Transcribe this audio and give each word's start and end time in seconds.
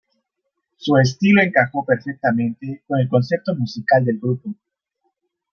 Su 0.77 0.97
estilo 0.97 1.43
encajó 1.43 1.85
perfectamente 1.85 2.81
con 2.87 2.99
el 2.99 3.07
concepto 3.07 3.53
musical 3.53 4.03
del 4.03 4.17
grupo. 4.17 4.55